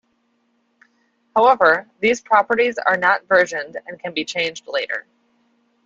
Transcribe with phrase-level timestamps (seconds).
[1.35, 5.05] However, these properties are not versioned and can be changed later.